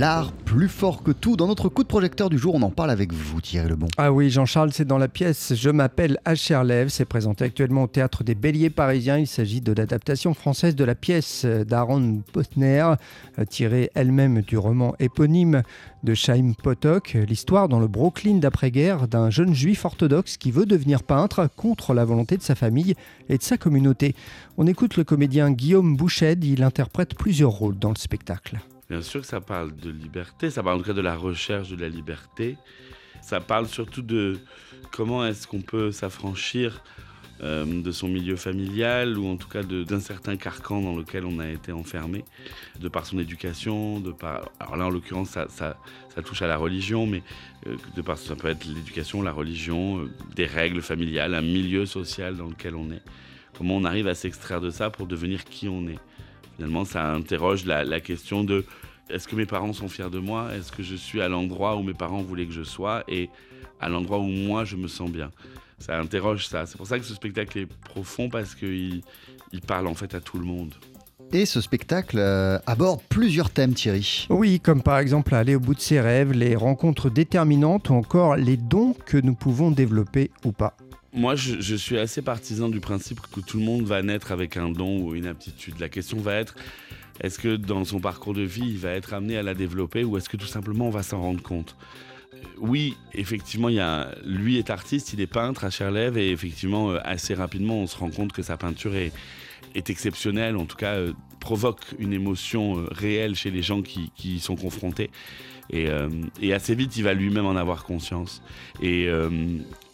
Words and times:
L'art 0.00 0.32
plus 0.32 0.68
fort 0.68 1.02
que 1.02 1.10
tout. 1.10 1.36
Dans 1.36 1.46
notre 1.46 1.68
coup 1.68 1.82
de 1.82 1.88
projecteur 1.88 2.30
du 2.30 2.38
jour, 2.38 2.54
on 2.54 2.62
en 2.62 2.70
parle 2.70 2.90
avec 2.90 3.12
vous, 3.12 3.42
Thierry 3.42 3.68
Lebon. 3.68 3.88
Ah 3.98 4.10
oui, 4.10 4.30
Jean-Charles, 4.30 4.72
c'est 4.72 4.86
dans 4.86 4.96
la 4.96 5.08
pièce 5.08 5.52
Je 5.54 5.68
m'appelle 5.68 6.18
H.R. 6.24 6.64
Lev. 6.64 6.88
C'est 6.88 7.04
présenté 7.04 7.44
actuellement 7.44 7.82
au 7.82 7.86
théâtre 7.86 8.24
des 8.24 8.34
Béliers 8.34 8.70
parisiens. 8.70 9.18
Il 9.18 9.26
s'agit 9.26 9.60
de 9.60 9.74
l'adaptation 9.74 10.32
française 10.32 10.74
de 10.74 10.84
la 10.84 10.94
pièce 10.94 11.44
d'Aaron 11.44 12.22
Potner, 12.32 12.94
tirée 13.50 13.90
elle-même 13.94 14.40
du 14.40 14.56
roman 14.56 14.94
éponyme 15.00 15.60
de 16.02 16.14
Chaim 16.14 16.54
Potok. 16.62 17.18
L'histoire 17.28 17.68
dans 17.68 17.78
le 17.78 17.86
Brooklyn 17.86 18.36
d'après-guerre 18.36 19.06
d'un 19.06 19.28
jeune 19.28 19.54
juif 19.54 19.84
orthodoxe 19.84 20.38
qui 20.38 20.50
veut 20.50 20.64
devenir 20.64 21.02
peintre 21.02 21.46
contre 21.56 21.92
la 21.92 22.06
volonté 22.06 22.38
de 22.38 22.42
sa 22.42 22.54
famille 22.54 22.94
et 23.28 23.36
de 23.36 23.42
sa 23.42 23.58
communauté. 23.58 24.14
On 24.56 24.66
écoute 24.66 24.96
le 24.96 25.04
comédien 25.04 25.50
Guillaume 25.50 25.94
Bouched. 25.94 26.42
Il 26.42 26.62
interprète 26.62 27.14
plusieurs 27.14 27.52
rôles 27.52 27.78
dans 27.78 27.90
le 27.90 27.98
spectacle. 27.98 28.60
Bien 28.90 29.02
sûr 29.02 29.20
que 29.20 29.26
ça 29.28 29.40
parle 29.40 29.76
de 29.76 29.88
liberté, 29.88 30.50
ça 30.50 30.64
parle 30.64 30.76
en 30.76 30.78
tout 30.80 30.86
cas 30.86 30.92
de 30.92 31.00
la 31.00 31.14
recherche 31.14 31.70
de 31.70 31.76
la 31.76 31.88
liberté. 31.88 32.56
Ça 33.22 33.40
parle 33.40 33.68
surtout 33.68 34.02
de 34.02 34.36
comment 34.90 35.24
est-ce 35.24 35.46
qu'on 35.46 35.60
peut 35.60 35.92
s'affranchir 35.92 36.82
euh, 37.40 37.82
de 37.82 37.92
son 37.92 38.08
milieu 38.08 38.34
familial 38.34 39.16
ou 39.16 39.28
en 39.28 39.36
tout 39.36 39.48
cas 39.48 39.62
d'un 39.62 40.00
certain 40.00 40.36
carcan 40.36 40.80
dans 40.80 40.96
lequel 40.96 41.24
on 41.24 41.38
a 41.38 41.48
été 41.48 41.70
enfermé, 41.70 42.24
de 42.80 42.88
par 42.88 43.06
son 43.06 43.20
éducation, 43.20 44.00
de 44.00 44.10
par... 44.10 44.50
Alors 44.58 44.76
là 44.76 44.86
en 44.86 44.90
l'occurrence 44.90 45.30
ça, 45.30 45.76
touche 46.24 46.42
à 46.42 46.48
la 46.48 46.56
religion, 46.56 47.06
mais 47.06 47.22
euh, 47.68 47.76
de 47.94 48.02
par 48.02 48.18
ça 48.18 48.34
peut 48.34 48.48
être 48.48 48.64
l'éducation, 48.64 49.22
la 49.22 49.30
religion, 49.30 50.00
euh, 50.00 50.10
des 50.34 50.46
règles 50.46 50.82
familiales, 50.82 51.34
un 51.36 51.42
milieu 51.42 51.86
social 51.86 52.36
dans 52.36 52.48
lequel 52.48 52.74
on 52.74 52.90
est. 52.90 53.02
Comment 53.56 53.76
on 53.76 53.84
arrive 53.84 54.08
à 54.08 54.16
s'extraire 54.16 54.60
de 54.60 54.70
ça 54.70 54.90
pour 54.90 55.06
devenir 55.06 55.44
qui 55.44 55.68
on 55.68 55.86
est 55.86 56.00
Finalement, 56.60 56.84
ça 56.84 57.12
interroge 57.12 57.64
la, 57.64 58.00
question 58.00 58.44
de 58.44 58.66
est-ce 59.08 59.26
que 59.26 59.34
mes 59.34 59.46
parents 59.46 59.72
sont 59.72 59.88
fiers 59.88 60.10
de 60.10 60.18
moi? 60.18 60.50
Est-ce 60.54 60.70
que 60.70 60.82
je 60.82 60.94
suis 60.94 61.22
à 61.22 61.28
l'endroit 61.30 61.76
où 61.76 61.82
mes 61.82 61.94
parents 61.94 62.20
voulaient 62.20 62.44
que 62.44 62.52
je 62.52 62.64
sois 62.64 63.02
et 63.08 63.30
à 63.80 63.88
l'endroit 63.88 64.18
où 64.18 64.26
moi 64.26 64.66
je 64.66 64.76
me 64.76 64.86
sens 64.86 65.10
bien? 65.10 65.30
Ça 65.78 65.98
interroge 65.98 66.46
ça. 66.48 66.66
C'est 66.66 66.76
pour 66.76 66.86
ça 66.86 66.98
que 66.98 67.06
ce 67.06 67.14
spectacle 67.14 67.60
est 67.60 67.66
profond 67.66 68.28
parce 68.28 68.54
qu'il 68.54 69.00
il 69.54 69.62
parle 69.62 69.86
en 69.86 69.94
fait 69.94 70.14
à 70.14 70.20
tout 70.20 70.38
le 70.38 70.44
monde. 70.44 70.74
Et 71.32 71.46
ce 71.46 71.62
spectacle 71.62 72.18
euh, 72.18 72.58
aborde 72.66 73.00
plusieurs 73.08 73.48
thèmes, 73.48 73.72
Thierry. 73.72 74.26
Oui, 74.28 74.60
comme 74.60 74.82
par 74.82 74.98
exemple 74.98 75.34
aller 75.34 75.54
au 75.54 75.60
bout 75.60 75.74
de 75.74 75.80
ses 75.80 75.98
rêves, 75.98 76.32
les 76.32 76.56
rencontres 76.56 77.08
déterminantes 77.08 77.88
ou 77.88 77.94
encore 77.94 78.36
les 78.36 78.58
dons 78.58 78.94
que 79.06 79.16
nous 79.16 79.34
pouvons 79.34 79.70
développer 79.70 80.30
ou 80.44 80.52
pas. 80.52 80.76
Moi, 81.12 81.34
je, 81.34 81.74
suis 81.74 81.98
assez 81.98 82.22
partisan 82.22 82.68
du 82.68 82.78
principe 82.78 83.20
que 83.32 83.40
tout 83.40 83.58
le 83.58 83.64
monde 83.64 83.82
va 83.82 84.00
naître 84.00 84.30
avec 84.30 84.56
un 84.56 84.70
don 84.70 85.00
ou 85.00 85.16
une 85.16 85.26
aptitude. 85.26 85.80
La 85.80 85.88
question 85.88 86.18
va 86.18 86.34
être, 86.34 86.54
est-ce 87.20 87.38
que 87.38 87.56
dans 87.56 87.84
son 87.84 87.98
parcours 87.98 88.32
de 88.32 88.42
vie, 88.42 88.68
il 88.68 88.78
va 88.78 88.90
être 88.90 89.12
amené 89.12 89.36
à 89.36 89.42
la 89.42 89.54
développer 89.54 90.04
ou 90.04 90.16
est-ce 90.16 90.28
que 90.28 90.36
tout 90.36 90.46
simplement 90.46 90.86
on 90.86 90.90
va 90.90 91.02
s'en 91.02 91.20
rendre 91.20 91.42
compte? 91.42 91.76
Oui, 92.58 92.96
effectivement, 93.14 93.68
il 93.68 93.76
y 93.76 93.80
a, 93.80 94.14
lui 94.24 94.58
est 94.58 94.70
artiste, 94.70 95.12
il 95.12 95.20
est 95.20 95.26
peintre 95.26 95.64
à 95.64 95.70
Cherlev 95.70 96.18
et 96.18 96.30
effectivement, 96.30 96.90
euh, 96.90 96.98
assez 97.04 97.34
rapidement, 97.34 97.78
on 97.78 97.86
se 97.86 97.96
rend 97.96 98.10
compte 98.10 98.32
que 98.32 98.42
sa 98.42 98.56
peinture 98.56 98.94
est, 98.94 99.12
exceptionnelle, 99.74 100.56
en 100.56 100.66
tout 100.66 100.76
cas, 100.76 100.94
euh, 100.94 101.12
provoque 101.38 101.80
une 101.98 102.12
émotion 102.12 102.84
réelle 102.90 103.34
chez 103.34 103.50
les 103.50 103.62
gens 103.62 103.82
qui, 103.82 104.10
y 104.24 104.40
sont 104.40 104.56
confrontés. 104.56 105.10
Euh, 105.74 106.08
et, 106.40 106.52
assez 106.52 106.74
vite, 106.74 106.96
il 106.96 107.04
va 107.04 107.14
lui-même 107.14 107.46
en 107.46 107.56
avoir 107.56 107.84
conscience. 107.84 108.42
Et, 108.82 109.06
euh, 109.08 109.30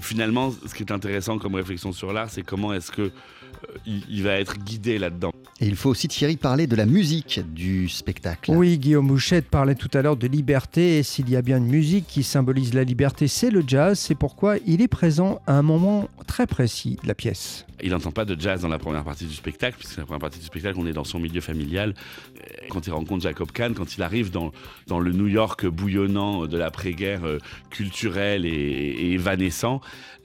finalement, 0.00 0.50
ce 0.50 0.74
qui 0.74 0.82
est 0.82 0.92
intéressant 0.92 1.38
comme 1.38 1.54
réflexion 1.54 1.92
sur 1.92 2.12
l'art, 2.12 2.30
c'est 2.30 2.42
comment 2.42 2.72
est-ce 2.72 2.90
que 2.90 3.02
euh, 3.02 3.10
il, 3.86 4.22
va 4.22 4.38
être 4.38 4.58
guidé 4.58 4.98
là-dedans. 4.98 5.32
Et 5.60 5.66
il 5.66 5.74
faut 5.74 5.90
aussi, 5.90 6.06
Thierry, 6.06 6.36
parler 6.36 6.68
de 6.68 6.76
la 6.76 6.86
musique 6.86 7.40
du 7.52 7.88
spectacle. 7.88 8.52
Oui, 8.52 8.78
Guillaume 8.78 9.08
Bouchette 9.08 9.48
parlait 9.48 9.74
tout 9.74 9.90
à 9.92 10.02
l'heure 10.02 10.16
de 10.16 10.28
liberté. 10.28 10.98
Et 10.98 11.02
s'il 11.02 11.28
y 11.28 11.34
a 11.34 11.42
bien 11.42 11.58
une 11.58 11.66
musique 11.66 12.06
qui 12.06 12.22
symbolise 12.22 12.74
la 12.74 12.84
liberté, 12.84 13.26
c'est 13.26 13.50
le 13.50 13.64
jazz. 13.66 13.98
C'est 13.98 14.14
pourquoi 14.14 14.56
il 14.66 14.82
est 14.82 14.88
présent 14.88 15.40
à 15.48 15.54
un 15.54 15.62
moment 15.62 16.08
très 16.28 16.46
précis 16.46 16.96
de 17.02 17.08
la 17.08 17.14
pièce. 17.16 17.66
Il 17.82 17.90
n'entend 17.90 18.12
pas 18.12 18.24
de 18.24 18.40
jazz 18.40 18.60
dans 18.62 18.68
la 18.68 18.78
première 18.78 19.02
partie 19.02 19.24
du 19.24 19.34
spectacle, 19.34 19.78
puisque 19.78 19.96
la 19.96 20.04
première 20.04 20.20
partie 20.20 20.38
du 20.38 20.46
spectacle, 20.46 20.78
on 20.78 20.86
est 20.86 20.92
dans 20.92 21.04
son 21.04 21.18
milieu 21.18 21.40
familial. 21.40 21.94
Quand 22.70 22.86
il 22.86 22.92
rencontre 22.92 23.22
Jacob 23.22 23.50
Kahn, 23.50 23.74
quand 23.74 23.96
il 23.96 24.02
arrive 24.02 24.30
dans, 24.30 24.52
dans 24.86 25.00
le 25.00 25.10
New 25.10 25.26
York 25.26 25.66
bouillonnant 25.66 26.46
de 26.46 26.56
l'après-guerre 26.56 27.24
euh, 27.24 27.38
culturel 27.70 28.46
et, 28.46 28.50
et, 28.50 29.12
évanescent, 29.12 29.80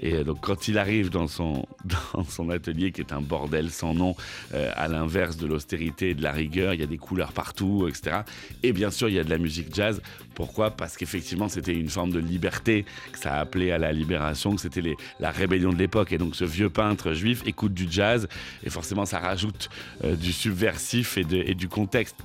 et 0.00 0.24
donc 0.24 0.40
quand 0.40 0.68
il 0.68 0.78
arrive 0.78 1.10
dans 1.10 1.26
son, 1.26 1.66
dans 2.14 2.24
son 2.24 2.50
atelier, 2.50 2.92
qui 2.92 3.00
est 3.00 3.12
un 3.12 3.20
bordel 3.20 3.70
sans 3.70 3.94
nom, 3.94 4.14
euh, 4.54 4.70
à 4.76 4.88
l'inverse 4.88 5.17
de 5.18 5.46
l'austérité 5.46 6.10
et 6.10 6.14
de 6.14 6.22
la 6.22 6.32
rigueur, 6.32 6.74
il 6.74 6.80
y 6.80 6.82
a 6.82 6.86
des 6.86 6.98
couleurs 6.98 7.32
partout, 7.32 7.88
etc. 7.88 8.18
Et 8.62 8.72
bien 8.72 8.90
sûr, 8.90 9.08
il 9.08 9.16
y 9.16 9.18
a 9.18 9.24
de 9.24 9.30
la 9.30 9.38
musique 9.38 9.74
jazz. 9.74 10.00
Pourquoi? 10.34 10.70
Parce 10.70 10.96
qu'effectivement, 10.96 11.48
c'était 11.48 11.74
une 11.74 11.88
forme 11.88 12.12
de 12.12 12.20
liberté, 12.20 12.84
que 13.12 13.18
ça 13.18 13.34
a 13.34 13.40
appelé 13.40 13.72
à 13.72 13.78
la 13.78 13.92
libération, 13.92 14.54
que 14.54 14.60
c'était 14.60 14.82
la 15.18 15.30
rébellion 15.30 15.72
de 15.72 15.78
l'époque. 15.78 16.12
Et 16.12 16.18
donc 16.18 16.36
ce 16.36 16.44
vieux 16.44 16.70
peintre 16.70 17.12
juif 17.12 17.42
écoute 17.46 17.74
du 17.74 17.86
jazz, 17.90 18.28
et 18.62 18.70
forcément 18.70 19.06
ça 19.06 19.18
rajoute 19.18 19.68
euh, 20.04 20.14
du 20.14 20.32
subversif 20.32 21.18
et, 21.18 21.24
de, 21.24 21.36
et 21.36 21.54
du 21.54 21.68
contexte. 21.68 22.16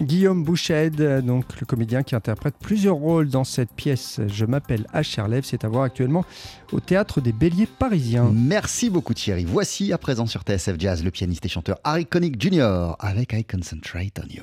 Guillaume 0.00 0.44
Bouched, 0.44 1.02
donc 1.24 1.44
le 1.60 1.66
comédien 1.66 2.02
qui 2.02 2.14
interprète 2.14 2.54
plusieurs 2.60 2.94
rôles 2.94 3.28
dans 3.28 3.44
cette 3.44 3.72
pièce 3.72 4.20
Je 4.28 4.44
m'appelle 4.44 4.86
H. 4.94 5.28
Lev, 5.28 5.42
c'est 5.44 5.64
à 5.64 5.68
voir 5.68 5.82
actuellement 5.82 6.24
au 6.72 6.80
théâtre 6.80 7.20
des 7.20 7.32
Béliers 7.32 7.66
parisiens. 7.66 8.30
Merci 8.32 8.90
beaucoup 8.90 9.14
Thierry. 9.14 9.44
Voici 9.44 9.92
à 9.92 9.98
présent 9.98 10.26
sur 10.26 10.42
TSF 10.42 10.76
Jazz 10.78 11.02
le 11.02 11.10
pianiste 11.10 11.44
et 11.46 11.48
chanteur 11.48 11.78
Harry 11.84 12.06
Connick 12.06 12.40
Jr. 12.40 12.94
avec 13.00 13.32
I 13.32 13.44
Concentrate 13.44 14.20
on 14.22 14.28
You. 14.28 14.36